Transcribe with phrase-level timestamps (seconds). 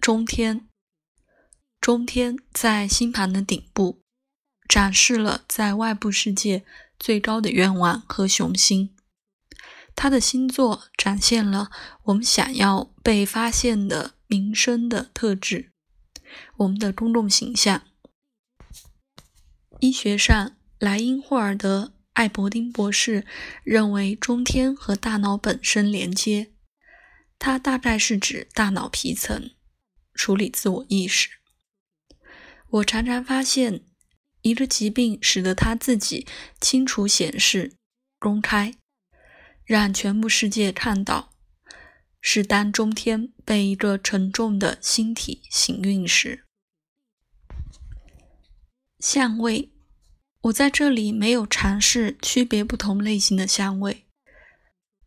[0.00, 0.66] 中天，
[1.78, 4.00] 中天在星盘的顶部，
[4.66, 6.64] 展示了在外部世界
[6.98, 8.96] 最高的愿望和雄心。
[9.94, 11.70] 他的星座展现了
[12.04, 15.70] 我们想要被发现的名声的特质，
[16.56, 17.82] 我们的公众形象。
[19.80, 23.26] 医学上，莱因霍尔德·艾伯丁博士
[23.62, 26.52] 认为中天和大脑本身连接，
[27.38, 29.50] 它大概是指大脑皮层。
[30.20, 31.30] 处理自我意识。
[32.68, 33.82] 我常常发现，
[34.42, 36.26] 一个疾病使得他自己
[36.60, 37.72] 清楚显示、
[38.18, 38.74] 公开，
[39.64, 41.32] 让全部世界看到，
[42.20, 46.44] 是当中天被一个沉重的星体行运时。
[48.98, 49.72] 相位，
[50.42, 54.04] 我在这里没有尝试区别不同类型的相位。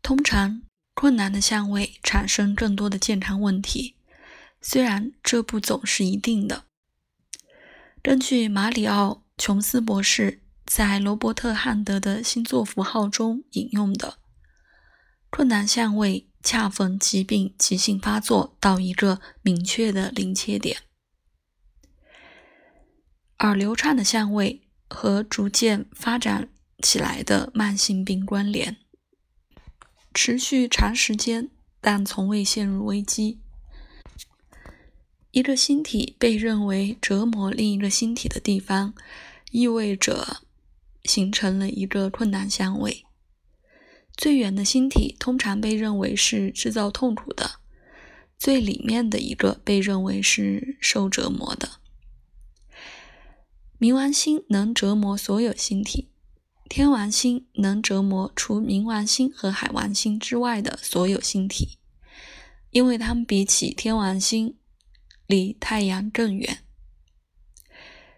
[0.00, 0.62] 通常，
[0.94, 3.96] 困难的相位产生更多的健康问题。
[4.62, 6.64] 虽然这不总是一定的。
[8.00, 14.18] 根据马里奥·琼斯博士在罗伯特·汉德的星座符号中引用的，
[15.30, 20.78] 困难相位恰逢疾病急性发作到一个明确的临界点，
[23.36, 26.48] 而流畅的相位和逐渐发展
[26.80, 28.76] 起来的慢性病关联，
[30.14, 33.40] 持续长时间但从未陷入危机。
[35.32, 38.92] 一个星体被认为折磨另一个星体的地方，
[39.50, 40.42] 意味着
[41.04, 43.06] 形成了一个困难相位。
[44.14, 47.52] 最远的星体通常被认为是制造痛苦的，
[48.38, 51.80] 最里面的一个被认为是受折磨的。
[53.80, 56.10] 冥王星能折磨所有星体，
[56.68, 61.78] 天王星能折磨除冥王星和海王星之外的所有星体，
[62.70, 64.56] 因为它们比起天王星。
[65.32, 66.58] 离太阳更远，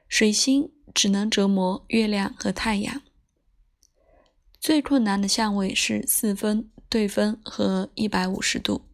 [0.09, 3.03] 水星只能折磨月亮和太阳。
[4.59, 8.89] 最困难的相位是四分、对分和一百五十度。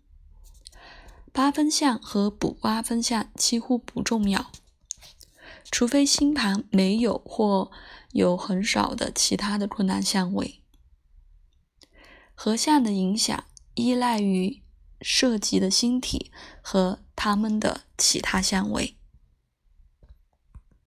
[1.33, 4.53] 八分相和补八分相几乎不重要，
[5.71, 7.71] 除非星盘没有或
[8.11, 10.61] 有很少的其他的困难相位。
[12.35, 13.43] 合相的影响
[13.77, 14.63] 依赖于
[15.01, 16.31] 涉及的星体
[16.63, 17.01] 和。
[17.23, 18.97] 它们的其他相位。